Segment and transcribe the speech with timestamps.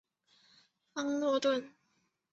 [0.95, 1.73] 葵芳邨。